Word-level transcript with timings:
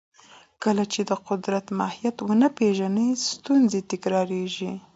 کله 0.63 0.83
چې 0.93 1.01
د 1.09 1.11
قدرت 1.27 1.65
ماهیت 1.79 2.17
ونه 2.21 2.47
پېژنو، 2.57 3.05
ستونزې 3.29 3.79
تکراریږي. 3.91 4.73